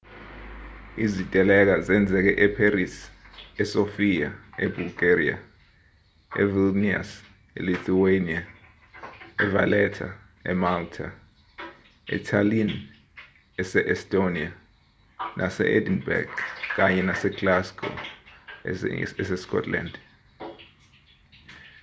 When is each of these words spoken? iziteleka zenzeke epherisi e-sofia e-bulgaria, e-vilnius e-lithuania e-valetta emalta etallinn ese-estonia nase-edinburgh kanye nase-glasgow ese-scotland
iziteleka 1.05 1.73
zenzeke 1.87 2.31
epherisi 2.45 3.03
e-sofia 3.61 4.29
e-bulgaria, 4.65 5.35
e-vilnius 6.41 7.09
e-lithuania 7.59 8.41
e-valetta 9.43 10.07
emalta 10.51 11.07
etallinn 12.15 12.73
ese-estonia 13.61 14.49
nase-edinburgh 15.37 16.33
kanye 16.75 17.01
nase-glasgow 17.09 17.93
ese-scotland 19.21 19.93